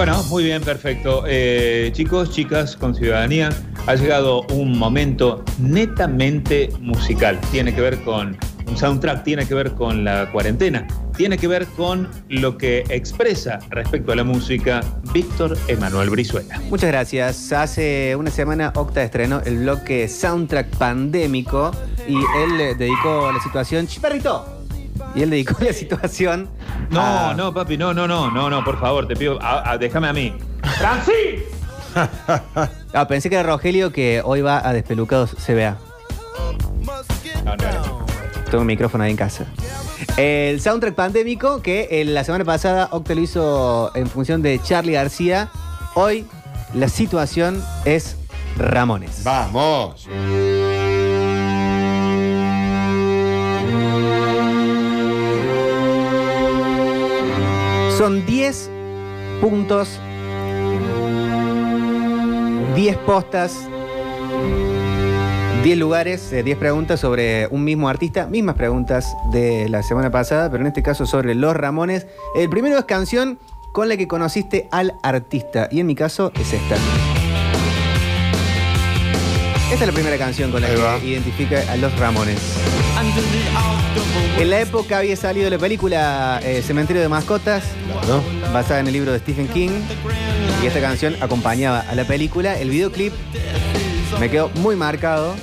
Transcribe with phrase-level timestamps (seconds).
[0.00, 1.24] Bueno, muy bien, perfecto.
[1.26, 3.50] Eh, chicos, chicas con ciudadanía,
[3.86, 7.38] ha llegado un momento netamente musical.
[7.50, 8.34] Tiene que ver con
[8.66, 10.86] un soundtrack, tiene que ver con la cuarentena,
[11.18, 14.80] tiene que ver con lo que expresa respecto a la música
[15.12, 16.58] Víctor Emanuel Brizuela.
[16.70, 17.52] Muchas gracias.
[17.52, 21.72] Hace una semana Octa estrenó el bloque Soundtrack Pandémico
[22.08, 23.86] y él eh, dedicó la situación.
[23.86, 24.59] ¡Ch, perrito!
[25.14, 26.48] Y él dedicó la situación.
[26.90, 29.78] No, a- no, papi, no, no, no, no, no, por favor, te pido, a- a-
[29.78, 30.34] déjame a mí.
[30.78, 31.42] ¡Francis!
[32.92, 35.76] Ah, pensé que era Rogelio que hoy va a Despelucados CBA.
[37.44, 38.06] No, no, no.
[38.46, 39.46] Tengo un micrófono ahí en casa.
[40.16, 44.92] El soundtrack pandémico que eh, la semana pasada Octa lo hizo en función de Charlie
[44.94, 45.48] García.
[45.94, 46.26] Hoy
[46.74, 48.16] la situación es
[48.56, 49.22] Ramones.
[49.24, 50.08] Vamos.
[58.00, 58.70] Son 10
[59.42, 60.00] puntos,
[62.74, 63.68] 10 postas,
[65.62, 70.50] 10 lugares, eh, 10 preguntas sobre un mismo artista, mismas preguntas de la semana pasada,
[70.50, 72.06] pero en este caso sobre Los Ramones.
[72.34, 73.38] El primero es canción
[73.72, 76.76] con la que conociste al artista, y en mi caso es esta.
[79.72, 80.98] Esta es la primera canción con la Ahí va.
[81.00, 82.38] que identifica a Los Ramones.
[84.38, 87.62] En la época había salido la película eh, Cementerio de Mascotas,
[88.02, 88.22] Claro.
[88.52, 89.70] basada en el libro de Stephen King.
[90.62, 92.58] Y esta canción acompañaba a la película.
[92.58, 93.12] El videoclip
[94.18, 95.34] me quedó muy marcado.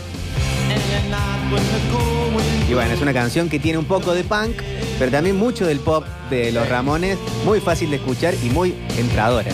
[2.70, 4.58] Y bueno, es una canción que tiene un poco de punk,
[5.00, 7.18] pero también mucho del pop de los Ramones.
[7.46, 9.52] Muy fácil de escuchar y muy entradora.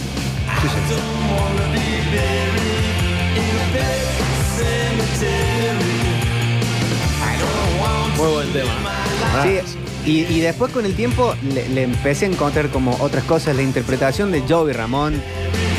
[8.17, 8.71] Muy buen tema.
[9.43, 9.59] Sí,
[10.05, 13.55] y, después con el tiempo le, le empecé a encontrar como otras cosas.
[13.55, 15.21] La interpretación de Joey Ramón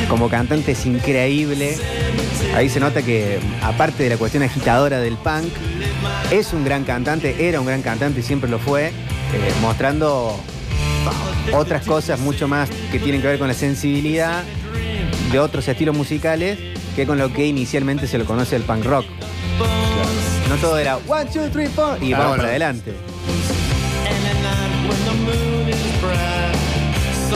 [0.08, 1.76] como cantante es increíble.
[2.54, 5.52] Ahí se nota que, aparte de la cuestión agitadora del punk,
[6.30, 8.92] es un gran cantante, era un gran cantante y siempre lo fue, eh,
[9.60, 10.38] mostrando
[11.52, 14.42] otras cosas mucho más que tienen que ver con la sensibilidad
[15.30, 16.58] de otros estilos musicales
[16.96, 19.06] que con lo que inicialmente se lo conoce el punk rock.
[20.48, 22.36] No todo era one, two, three, four y Ah, vamos bueno.
[22.42, 22.94] para adelante.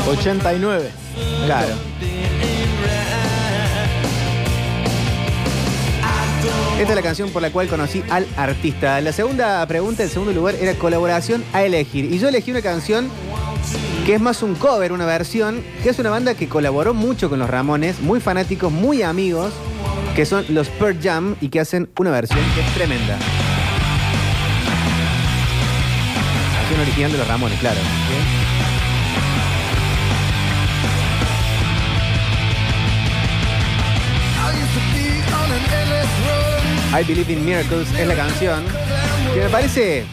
[0.06, 0.91] 89.
[1.47, 1.75] Claro.
[6.79, 9.00] Esta es la canción por la cual conocí al artista.
[9.00, 12.05] La segunda pregunta, el segundo lugar, era colaboración a elegir.
[12.12, 13.09] Y yo elegí una canción
[14.06, 17.41] que es más un cover, una versión, que es una banda que colaboró mucho con
[17.41, 19.53] los Ramones, muy fanáticos, muy amigos,
[20.14, 23.19] que son los Pearl Jam y que hacen una versión que es tremenda.
[26.54, 27.80] Canción original de los Ramones, claro.
[36.90, 38.64] I Believe in Miracles es la canción
[39.34, 40.04] que me parece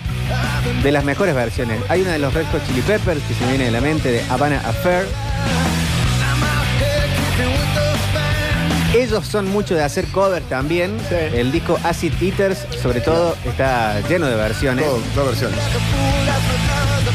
[0.83, 1.79] de las mejores versiones.
[1.89, 4.11] Hay una de los Red Hot Chili Peppers que se me viene de la mente
[4.11, 5.07] de Havana Affair.
[8.95, 10.97] Ellos son mucho de hacer cover también.
[11.09, 11.15] Sí.
[11.37, 14.85] El disco Acid Eaters, sobre todo, está lleno de versiones.
[14.85, 15.59] Todo- Dos versiones.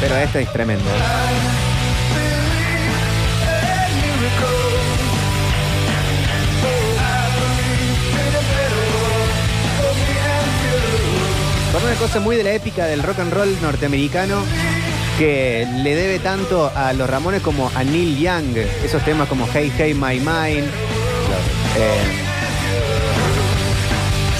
[0.00, 0.84] Pero esta es tremenda.
[11.72, 14.42] Con una cosa muy de la épica del rock and roll norteamericano
[15.18, 18.56] que le debe tanto a los Ramones como a Neil Young.
[18.84, 20.68] Esos temas como Hey Hey My Mind.
[21.76, 22.26] Eh,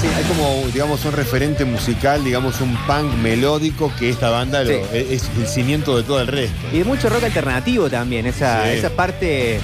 [0.01, 4.71] Sí, hay como, digamos, un referente musical, digamos, un punk melódico que esta banda lo-
[4.71, 4.81] Sí.
[4.95, 6.57] es el cimiento de todo el resto.
[6.73, 8.79] Y de mucho rock alternativo también, esa, Sí.
[8.79, 9.61] esa parte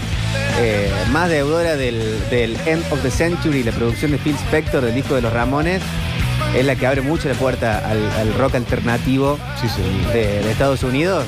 [0.58, 1.98] eh, más deudora del,
[2.30, 5.80] del End of the Century, la producción de Phil Spector del disco de los Ramones,
[6.54, 9.38] es la que abre mucho la puerta al, al rock alternativo
[10.12, 11.24] de, de Estados Unidos,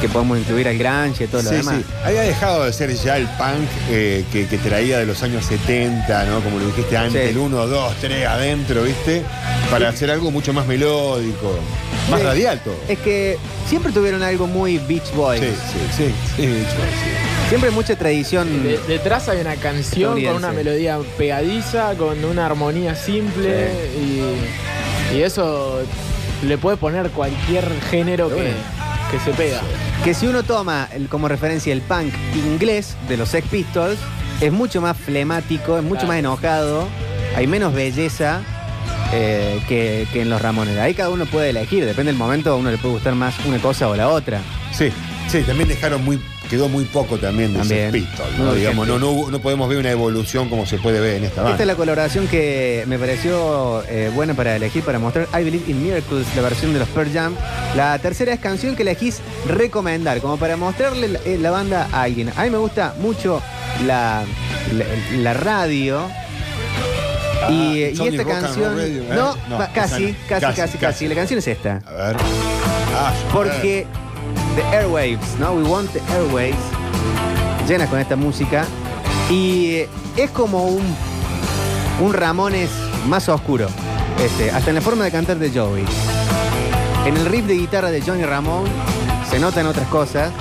[0.00, 1.76] que podemos incluir al grunge y todo lo Sí, demás.
[1.78, 1.84] sí.
[2.04, 6.24] Había dejado de ser ya el punk eh, que, que traía de los años 70,
[6.26, 6.40] ¿no?
[6.40, 7.28] Como lo dijiste antes, Sí.
[7.30, 9.22] el 1, 2, 3 adentro, ¿viste?
[9.70, 11.58] Para hacer algo mucho más melódico,
[12.10, 12.26] más Sí.
[12.26, 12.76] radial todo.
[12.88, 15.40] Es que siempre tuvieron algo muy Beach Boys.
[15.40, 15.48] Sí,
[15.96, 16.04] sí,
[16.36, 17.48] sí, hecho, sí.
[17.48, 18.62] Siempre mucha tradición.
[18.62, 25.22] De- detrás hay una canción con una melodía pegadiza, con una armonía simple y, y
[25.22, 25.80] eso
[26.46, 28.52] le puede poner cualquier género que,
[29.10, 29.60] que se pega.
[30.04, 33.98] Que si uno toma el- como referencia el punk inglés de los Sex Pistols,
[34.40, 36.08] es mucho más flemático, es mucho Claro.
[36.08, 36.88] más enojado,
[37.36, 38.40] hay menos belleza
[39.12, 40.76] eh, que, que en los Ramones.
[40.78, 43.58] Ahí cada uno puede elegir, depende del momento, a uno le puede gustar más una
[43.58, 44.40] cosa o la otra.
[44.72, 44.90] Sí.
[45.28, 47.92] Sí, también dejaron muy, quedó muy poco también de También.
[47.92, 48.54] Pistols, ¿no?
[48.54, 51.50] Digamos, no, no, no podemos ver una evolución como se puede ver en esta banda.
[51.52, 55.70] Esta es la colaboración que me pareció eh, buena para elegir, para mostrar I Believe
[55.70, 57.34] in Miracles, la versión de los Pearl Jam.
[57.76, 62.02] La tercera es canción que elegís recomendar, como para mostrarle la, eh, la banda a
[62.04, 62.32] alguien.
[62.34, 63.42] A mí me gusta mucho
[63.86, 64.24] la,
[64.72, 64.84] la,
[65.18, 66.08] la radio.
[67.50, 68.76] y, Ah, y Sony esta Rock and canción.
[68.76, 69.06] Radio, ¿eh?
[69.10, 71.06] No, No, casi, casi, Casi, casi, casi.
[71.08, 71.82] La canción es esta.
[71.86, 72.16] A ver.
[72.96, 73.86] Ah, Porque
[74.58, 75.52] The Airwaves, ¿no?
[75.52, 76.56] We Want the Airwaves,
[77.68, 78.66] llena con esta música.
[79.30, 80.82] Y eh, es como un,
[82.00, 82.68] un Ramones
[83.06, 83.68] más oscuro.
[84.20, 85.84] Este, hasta en la forma de cantar de Joey.
[87.06, 88.64] En el riff de guitarra de Johnny Ramón
[89.30, 90.32] se notan otras cosas.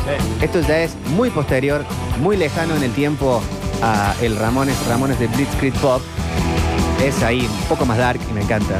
[0.41, 1.85] Esto ya es muy posterior,
[2.19, 3.39] muy lejano en el tiempo
[3.83, 6.01] a el Ramones, Ramones de Blitzkrieg Pop.
[7.05, 8.79] Es ahí un poco más dark y me encanta.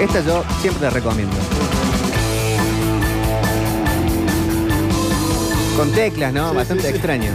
[0.00, 1.36] Esta yo siempre la recomiendo.
[5.82, 6.54] Con teclas, ¿no?
[6.54, 7.32] Bastante extraño.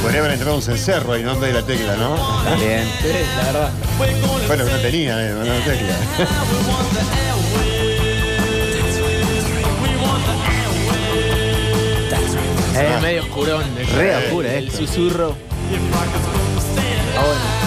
[0.00, 1.38] Podría haber entrado un cencerro ahí, ¿no?
[1.38, 2.16] De la tecla, ¿no?
[2.56, 2.88] Bien.
[3.02, 3.72] Sí, la verdad.
[4.46, 5.98] Bueno, no tenía, eh, no tecla.
[12.80, 13.64] Es medio oscurón.
[13.98, 15.36] Re oscura El susurro.
[17.18, 17.59] Ah, bueno.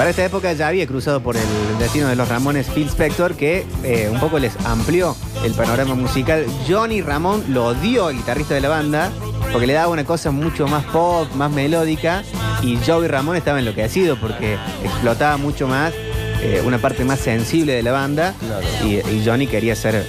[0.00, 1.42] Para esta época ya había cruzado por el
[1.78, 6.46] destino de los Ramones Phil Spector, que eh, un poco les amplió el panorama musical.
[6.66, 9.12] Johnny Ramón lo odió al guitarrista de la banda,
[9.52, 12.22] porque le daba una cosa mucho más pop, más melódica,
[12.62, 15.92] y Joey Ramón estaba enloquecido porque explotaba mucho más,
[16.42, 18.66] eh, una parte más sensible de la banda, Claro.
[18.84, 20.04] y, y Johnny quería ser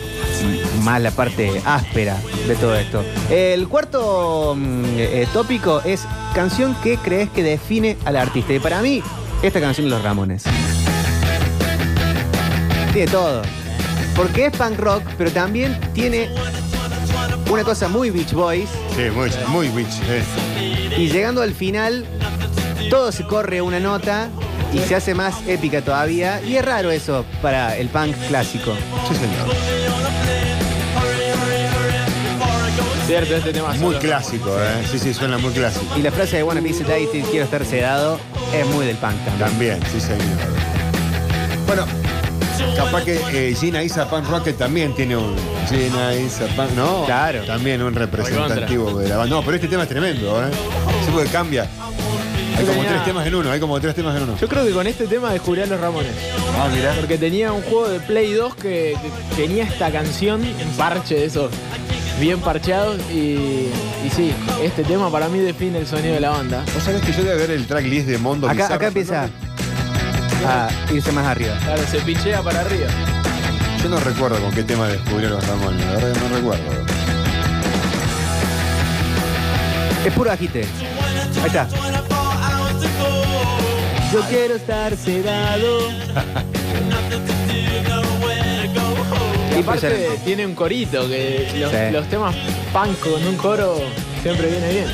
[0.84, 2.18] más la parte áspera
[2.48, 3.04] de todo esto.
[3.30, 8.54] El cuarto mm, eh, tópico es canción que crees que define al artista.
[8.54, 9.04] Y para mí,
[9.44, 10.44] esta canción de los Ramones.
[12.94, 13.42] Tiene todo.
[14.16, 16.30] Porque es punk rock, pero también tiene
[17.50, 18.70] una cosa muy Beach Boys.
[18.96, 19.04] Sí,
[19.48, 20.24] muy, muy eh.
[20.98, 22.06] Y llegando al final,
[22.90, 24.30] todo se corre una nota
[24.74, 26.42] y se hace más épica todavía.
[26.42, 28.74] Y es raro eso para el punk clásico.
[29.08, 29.56] Sí, señor.
[33.08, 34.00] Cierto, este tema Muy solo.
[34.00, 34.86] clásico, ¿eh?
[34.90, 35.86] Sí, sí, suena muy clásico.
[35.98, 38.18] Y la frase de Wanna Be Sedated, quiero estar sedado,
[38.54, 39.40] es muy del punk también.
[39.40, 40.22] También, sí, señor.
[41.68, 41.86] Bueno,
[42.78, 45.36] capaz que eh, Gina Isa Punk Rocket también tiene un.
[45.70, 46.72] Gina Isa Punk.
[46.78, 47.44] No, Claro.
[47.44, 49.36] También un representativo de la banda.
[49.36, 50.50] No, pero este tema es tremendo, ¿eh?
[51.06, 51.68] Sí, porque cambia.
[52.58, 54.38] Hay como tenía- tres temas en uno, hay como tres temas en uno.
[54.40, 56.12] Yo creo que con este tema descubrí a los Ramones.
[56.60, 56.94] Ah, mirá.
[56.94, 61.26] Porque tenía un juego de Play 2 que, que tenía esta canción, un parche de
[61.26, 61.52] esos
[62.20, 63.00] bien parcheados.
[63.12, 63.70] Y,
[64.06, 64.32] y sí,
[64.64, 66.64] este tema para mí define el sonido de la banda.
[66.74, 68.76] ¿Vos sabés que yo debe ver el tracklist de Mondo Acá, Bizarro?
[68.76, 69.30] acá empieza
[70.46, 71.56] a irse más arriba.
[71.64, 72.88] Claro, se pichea para arriba.
[73.82, 76.64] Yo no recuerdo con qué tema descubrieron los Ramones, la verdad que no recuerdo.
[80.06, 80.66] Es puro agite.
[81.42, 81.68] Ahí está.
[84.12, 85.80] Yo quiero estar sedado.
[89.54, 91.78] Y aparte tiene un corito, que los, Sí.
[91.92, 92.34] los temas
[92.74, 93.76] punk con un coro
[94.24, 94.86] siempre viene bien.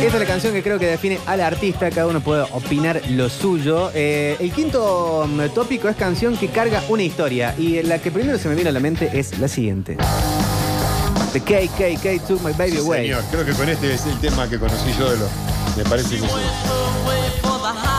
[0.00, 3.28] Esta es la canción que creo que define al artista, cada uno puede opinar lo
[3.28, 3.90] suyo.
[3.94, 8.36] Eh, el quinto mm, tópico es canción que carga una historia y la que primero
[8.38, 9.96] se me viene a la mente es la siguiente.
[11.34, 13.02] The KKK Took My Baby Away.
[13.02, 15.28] Señor, creo que con este es el tema que conocí yo de los.
[15.76, 16.26] Me parece que sí.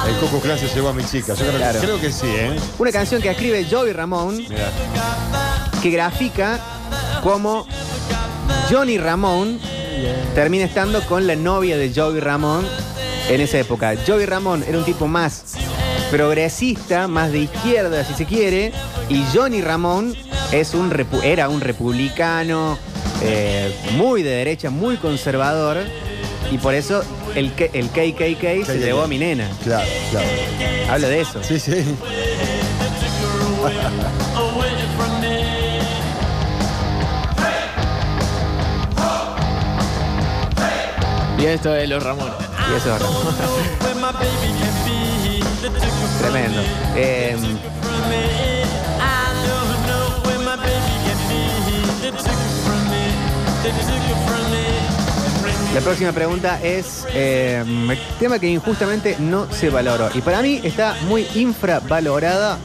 [0.07, 1.33] El Coco Clan se llevó a mi chica.
[1.33, 1.79] Yo creo, Claro.
[1.79, 2.55] creo que sí, ¿eh?
[2.77, 4.69] Una canción que escribe Joey Ramón Mirá.
[5.81, 6.59] que grafica
[7.23, 7.65] cómo
[8.69, 9.59] Johnny Ramón
[10.35, 12.65] termina estando con la novia de Joey Ramón
[13.29, 13.95] en esa época.
[14.05, 15.43] Joey Ramón era un tipo más
[16.11, 18.71] progresista, más de izquierda, si se quiere,
[19.09, 20.15] y Johnny Ramón
[20.51, 22.77] es un repu- era un republicano
[23.21, 25.77] eh, muy de derecha, muy conservador,
[26.51, 27.03] y por eso
[27.35, 28.83] el, K- el KKK se KKK.
[28.85, 29.49] llevó a mi nena.
[29.63, 30.27] Claro, claro.
[30.89, 31.43] Habla de eso.
[31.43, 31.71] Sí, sí.
[41.37, 42.33] Y esto es los Ramones.
[42.71, 43.03] Y eso es.
[46.19, 46.61] Tremendo.
[46.95, 47.35] Eh,
[55.75, 57.61] la próxima pregunta es eh,
[58.17, 60.09] tema que injustamente no se valoró.
[60.13, 62.57] Y para mí está muy infravalorada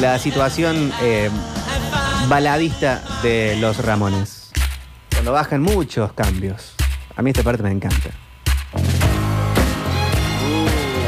[0.00, 1.30] la situación eh,
[2.28, 4.50] baladista de los Ramones.
[5.12, 6.74] Cuando bajan muchos cambios.
[7.14, 8.10] A mí esta parte me encanta.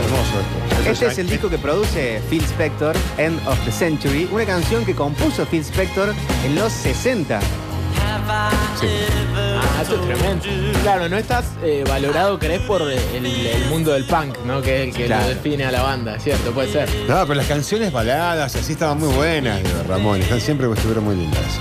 [0.04, 0.90] Hermoso esto.
[0.92, 4.94] Este es el disco que produce Phil Spector, End of the Century, una canción que
[4.94, 7.40] compuso Phil Spector en los 60.
[8.30, 8.50] Ah,
[9.82, 10.44] eso es tremendo.
[10.82, 14.60] Claro, no estás eh, valorado, crees, por el, el mundo del punk, ¿no?
[14.60, 15.22] Que es el que Claro.
[15.22, 16.52] lo define a la banda, ¿cierto?
[16.52, 16.88] Puede ser.
[17.08, 20.20] No, pero las canciones baladas así estaban muy buenas de Ramón.
[20.20, 21.58] Están siempre estuvieron muy lindas.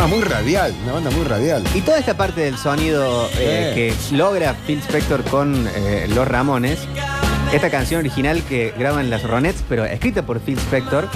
[0.00, 1.62] Ah, muy radial, una banda muy radial.
[1.74, 6.78] Y toda esta parte del sonido eh, que logra Phil Spector con eh, los Ramones,
[7.52, 11.08] esta canción original que graban las Ronettes, pero escrita por Phil Spector,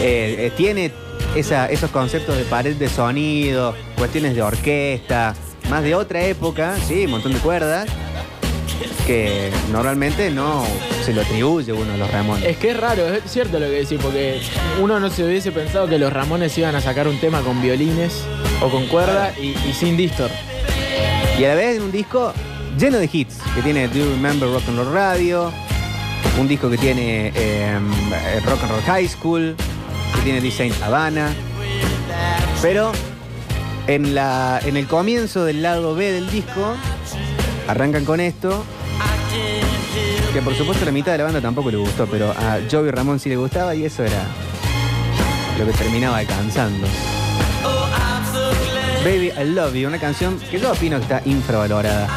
[0.00, 0.90] eh, eh, tiene
[1.36, 5.34] esa- esos conceptos de pared de sonido, cuestiones de orquesta,
[5.70, 7.88] más de otra época, sí, un montón de cuerdas,
[9.06, 10.64] que normalmente no
[11.04, 12.44] se lo atribuye uno a los Ramones.
[12.44, 14.40] Es que es raro, es cierto lo que decís, porque
[14.80, 18.22] uno no se hubiese pensado que los Ramones iban a sacar un tema con violines
[18.60, 20.30] o con cuerda y, y sin distor.
[21.38, 22.32] Y a la vez en un disco
[22.78, 25.52] lleno de hits, que tiene Do You Remember Rock and Roll Radio,
[26.40, 27.78] un disco que tiene eh,
[28.44, 29.54] Rock and Roll High School,
[30.16, 31.32] que tiene This Ain't Havana.
[32.62, 32.92] Pero
[33.86, 36.74] en, la, en el comienzo del lado B del disco,
[37.68, 38.64] arrancan con esto,
[40.32, 43.20] que por supuesto la mitad de la banda tampoco le gustó, pero a Joey Ramón
[43.20, 44.24] sí le gustaba y eso era
[45.58, 46.86] lo que terminaba alcanzando.
[49.04, 52.08] Baby I Love You, una canción que yo opino que está infravalorada.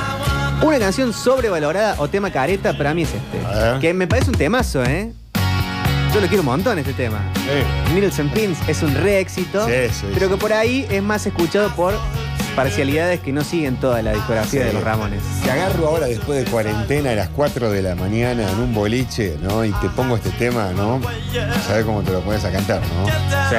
[0.64, 3.80] Una canción sobrevalorada o tema careta para mí es este.
[3.80, 5.14] Que me parece un temazo, ¿eh?
[6.14, 7.22] Yo lo quiero un montón este tema.
[7.36, 8.22] Sí.
[8.34, 11.94] Pins es un re éxito, Sí, sí, pero que por ahí es más escuchado por
[12.56, 15.22] parcialidades que no siguen toda la discografía de los Ramones.
[15.44, 19.38] Te agarro ahora después de cuarentena a las 4 de la mañana en un boliche,
[19.42, 19.64] ¿no?
[19.64, 21.00] Y te pongo este tema, ¿no?
[21.68, 23.06] Sabes cómo te lo pones a cantar, ¿no?
[23.50, 23.56] Sí.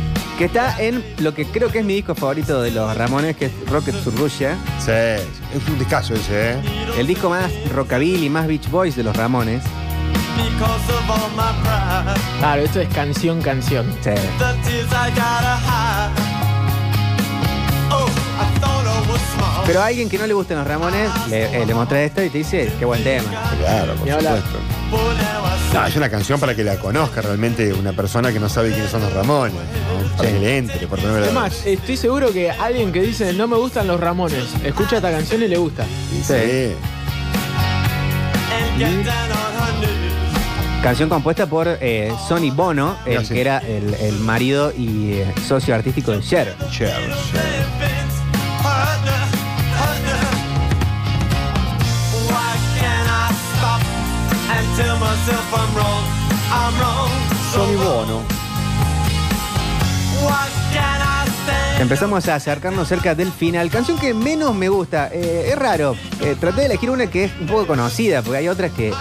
[0.38, 3.46] que está en lo que creo que es mi disco favorito de los Ramones, que
[3.46, 4.56] es Rocket to Russia.
[4.80, 6.56] Sí, es un discazo ese, ¿eh?
[6.98, 9.62] El disco más rockabilly, más Beach Boys de los Ramones.
[12.38, 13.86] Claro, esto es canción, canción.
[14.02, 14.10] Sí.
[19.66, 22.28] Pero a alguien que no le gustan los Ramones, le, eh, le mostré esto y
[22.28, 23.24] te dice, qué buen tema.
[23.58, 24.36] Claro, por Ni hablar.
[24.36, 24.58] supuesto.
[25.72, 28.90] No, es una canción para que la conozca realmente una persona que no sabe quiénes
[28.90, 30.16] son los Ramones, ¿no?
[30.16, 30.34] Para Sí.
[30.34, 33.56] que le entre por primera Es más, estoy seguro que alguien que dice no me
[33.56, 35.84] gustan los Ramones, escucha esta canción y le gusta.
[36.10, 36.34] Sí, Sí.
[36.34, 36.74] sí.
[40.84, 45.74] Canción compuesta por eh, Sonny Bono, el que era el, el marido y eh, socio
[45.74, 46.54] artístico de Cher.
[46.70, 46.94] Cher.
[57.50, 58.20] Sonny Bono.
[61.80, 63.70] Empezamos a acercarnos cerca del final.
[63.70, 65.08] Canción que menos me gusta.
[65.10, 65.96] Eh, es raro.
[66.38, 68.92] Traté de elegir una que es un poco conocida, porque hay otras que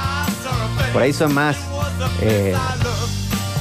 [0.94, 1.73] por ahí son más
[2.22, 2.55] eh,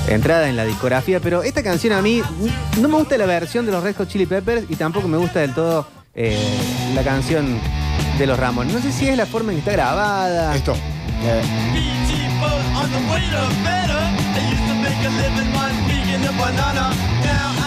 [0.08, 1.20] entrada en la discografía.
[1.20, 2.22] Pero esta canción a mí
[2.80, 5.40] no me gusta la versión de los Red Hot Chili Peppers y tampoco me gusta
[5.40, 6.38] del todo eh,
[6.94, 7.58] la canción
[8.18, 8.74] de los Ramones.
[8.74, 10.54] No sé si es la forma en que está grabada.
[10.54, 10.74] Esto.
[11.24, 11.42] Eh,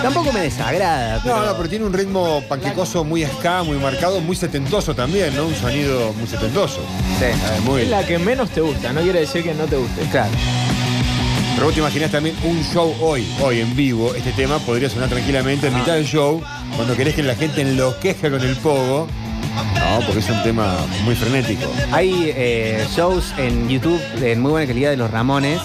[0.01, 1.20] tampoco me desagrada.
[1.24, 1.39] Pero...
[1.39, 5.46] No, no, pero tiene un ritmo panquecoso muy ska, muy marcado, muy setentoso también, ¿no?
[5.46, 6.82] Un sonido muy setentoso.
[7.20, 9.77] Sí, Eh, muy Es la que menos te gusta, no quiere decir que no te
[9.77, 10.01] guste.
[10.12, 10.32] claro.
[11.56, 15.08] Pero vos te imaginás también un show hoy, hoy en vivo, este tema podría sonar
[15.10, 16.42] tranquilamente en mitad del show,
[16.76, 19.08] cuando querés que la gente enloquezca con el pogo.
[19.56, 21.72] No, porque es un tema muy frenético.
[21.94, 25.62] Hay eh, shows en YouTube de muy buena calidad de los Ramones,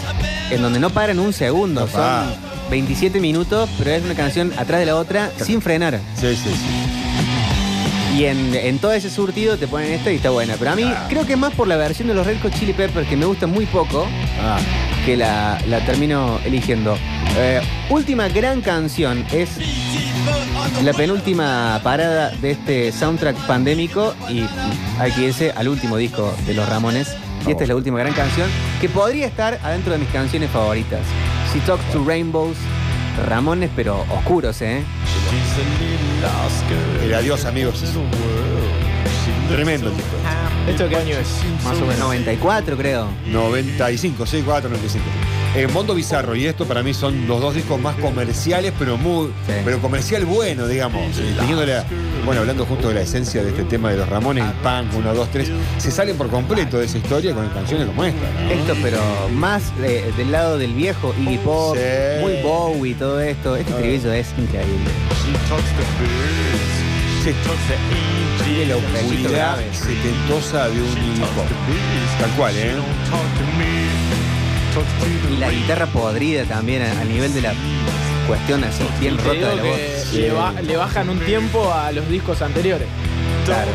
[0.50, 1.86] en donde no paran un segundo.
[1.86, 2.26] Papá.
[2.32, 5.98] Son 27 minutos, pero es una canción atrás de la otra sin frenar.
[6.14, 8.16] Sí, sí, sí.
[8.16, 10.54] Y en, en todo ese surtido te ponen esta y está buena.
[10.56, 11.06] Pero a mí Ah.
[11.08, 13.48] creo que más por la versión de los Red Hot Chili Peppers, que me gusta
[13.48, 14.06] muy poco,
[14.40, 14.58] Ah,
[15.10, 16.96] que la, la termino eligiendo.
[17.36, 19.50] Eh, última gran canción es
[20.84, 24.44] la penúltima parada de este soundtrack pandémico y
[25.00, 27.16] hay que irse al último disco de los Ramones.
[27.44, 28.48] Y esta es la última gran canción
[28.80, 31.00] que podría estar adentro de mis canciones favoritas.
[31.52, 32.56] She Talks to Rainbows,
[33.26, 34.84] Ramones, pero oscuros, ¿eh?
[37.02, 37.82] el adiós, amigos.
[39.48, 40.10] Tremendo el disco.
[40.68, 41.28] ¿Esto qué año es?
[41.64, 41.98] Más o menos.
[41.98, 43.08] 94, creo.
[43.32, 45.04] 95, 64, 95.
[45.56, 49.28] Eh, Mondo Bizarro y esto para mí son los dos discos más comerciales, pero muy,
[49.46, 49.54] Sí.
[49.64, 51.02] pero comercial bueno, digamos.
[51.18, 51.84] Eh, teniendo la-
[52.24, 55.12] bueno, hablando justo de la esencia de este tema de los Ramones, el punk, 1,
[55.12, 58.20] 2, 3, se salen por completo de esa historia con canciones como esta.
[58.44, 58.50] ¿no?
[58.50, 58.98] Esto, pero
[59.34, 62.20] más del lado del viejo Iggy Pop, Sí.
[62.20, 63.56] muy Bowie, todo esto.
[63.56, 64.90] Este estribillo es increíble.
[67.22, 67.30] Sí.
[68.44, 70.88] Tiene la oscuridad setentosa de un
[71.34, 71.46] Pop.
[72.18, 72.72] Tal cual, ¿eh?
[75.34, 77.52] Y la guitarra podrida también a- al nivel de la
[78.26, 80.12] cuestión así, bien rota de la voz.
[80.20, 82.86] le, ba- le bajan un tiempo a los discos anteriores.
[83.44, 83.70] Claro.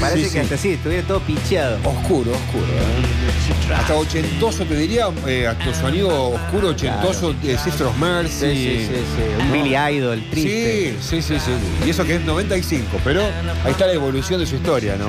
[0.00, 0.38] Parece Sí, que sí.
[0.38, 1.76] hasta sí, estuviera todo picheado.
[1.84, 2.64] Oscuro, oscuro.
[2.66, 3.72] ¿eh?
[3.74, 8.30] Hasta ochentoso, te diría, eh, acto sonido oscuro, ochentoso, eh, Sister of Mercy.
[8.46, 9.42] Sí, sí, sí, sí.
[9.42, 9.52] Un No.
[9.54, 10.96] Billy Idol triste.
[11.00, 11.52] Sí, sí, sí, sí.
[11.86, 13.22] Y eso que es 95, pero
[13.64, 15.06] ahí está la evolución de su historia, ¿no?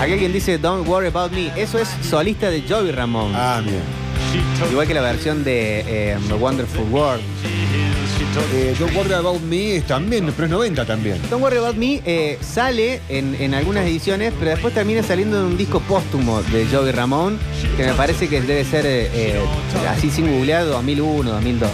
[0.00, 1.50] Aquí alguien dice Don't Worry About Me.
[1.56, 3.32] Eso es solista de Joey Ramón.
[3.34, 3.80] Ah, bien.
[4.70, 7.22] Igual que la versión de eh, The Wonderful World.
[8.52, 11.18] Eh, Don't Worry About Me es también, pero es 90 también.
[11.30, 15.46] Don't Worry About Me eh, sale en, en algunas ediciones, pero después termina saliendo en
[15.46, 17.38] un disco póstumo de Joey Ramón,
[17.76, 19.40] que me parece que debe ser eh, eh,
[19.88, 21.70] así sin googlear 2001, 2002.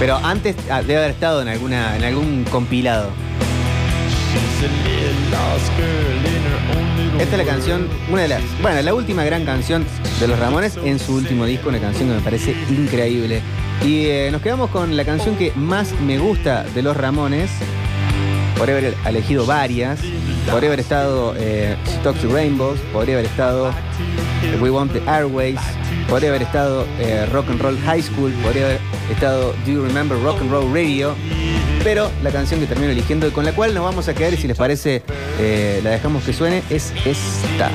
[0.00, 3.10] Pero antes ah, debe haber estado en, alguna, en algún compilado.
[7.18, 9.84] Esta es la canción, una de las, bueno, la última gran canción
[10.20, 13.40] de los Ramones en su último disco, una canción que me parece increíble.
[13.84, 17.50] Y eh, nos quedamos con la canción que más me gusta de los Ramones.
[18.56, 20.00] Podría haber elegido varias.
[20.50, 22.80] Podría haber estado eh, Toxic Rainbows.
[22.92, 23.70] Podría haber estado
[24.42, 25.60] eh, We Want the Airways.
[26.08, 28.32] Podría haber estado eh, Rock and Roll High School.
[28.42, 28.80] Podría haber
[29.10, 31.14] estado Do You Remember Rock and Roll Radio.
[31.84, 34.36] Pero la canción que termino eligiendo y con la cual nos vamos a quedar, y
[34.36, 35.02] si les parece,
[35.38, 37.70] eh, la dejamos que suene, es esta.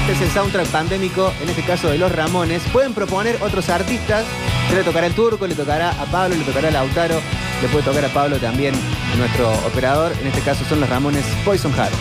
[0.00, 2.62] Este es el soundtrack pandémico, en este caso de los Ramones.
[2.72, 4.24] Pueden proponer otros artistas.
[4.74, 7.20] Le tocará el turco, le tocará a Pablo, le tocará a Lautaro,
[7.60, 8.74] le puede tocar a Pablo también,
[9.18, 10.12] nuestro operador.
[10.20, 11.92] En este caso son los Ramones Poison Heart.